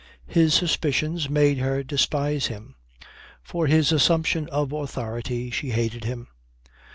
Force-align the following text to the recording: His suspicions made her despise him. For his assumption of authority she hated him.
His 0.25 0.55
suspicions 0.55 1.29
made 1.29 1.59
her 1.59 1.83
despise 1.83 2.47
him. 2.47 2.73
For 3.43 3.67
his 3.67 3.91
assumption 3.91 4.49
of 4.49 4.71
authority 4.73 5.51
she 5.51 5.69
hated 5.69 6.05
him. 6.05 6.29